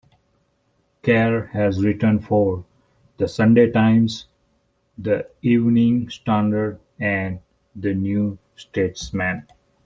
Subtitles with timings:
[1.03, 2.65] Kerr has written for
[3.17, 4.25] "The Sunday Times",
[4.97, 7.39] the "Evening Standard" and
[7.75, 9.45] the "New Statesman".